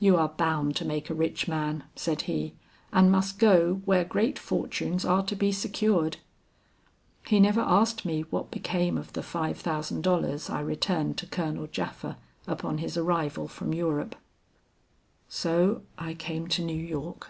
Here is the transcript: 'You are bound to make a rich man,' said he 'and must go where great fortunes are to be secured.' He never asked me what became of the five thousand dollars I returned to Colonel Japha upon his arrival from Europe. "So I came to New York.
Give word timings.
'You 0.00 0.16
are 0.16 0.30
bound 0.30 0.74
to 0.74 0.84
make 0.84 1.10
a 1.10 1.14
rich 1.14 1.46
man,' 1.46 1.84
said 1.94 2.22
he 2.22 2.54
'and 2.92 3.08
must 3.08 3.38
go 3.38 3.74
where 3.84 4.04
great 4.04 4.36
fortunes 4.36 5.04
are 5.04 5.22
to 5.24 5.36
be 5.36 5.52
secured.' 5.52 6.16
He 7.24 7.38
never 7.38 7.60
asked 7.60 8.04
me 8.04 8.22
what 8.30 8.50
became 8.50 8.98
of 8.98 9.12
the 9.12 9.22
five 9.22 9.58
thousand 9.60 10.02
dollars 10.02 10.50
I 10.50 10.58
returned 10.58 11.18
to 11.18 11.26
Colonel 11.28 11.68
Japha 11.68 12.16
upon 12.48 12.78
his 12.78 12.96
arrival 12.96 13.46
from 13.46 13.72
Europe. 13.72 14.16
"So 15.28 15.82
I 15.96 16.14
came 16.14 16.48
to 16.48 16.64
New 16.64 16.74
York. 16.76 17.28